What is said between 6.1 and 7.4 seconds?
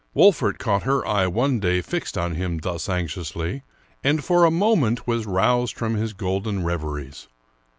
golden reveries.